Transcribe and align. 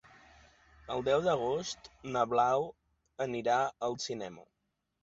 El 0.95 1.05
deu 1.09 1.21
d'agost 1.27 1.91
na 2.17 2.25
Blau 2.33 2.67
anirà 3.29 3.63
al 3.91 3.99
cinema. 4.09 4.53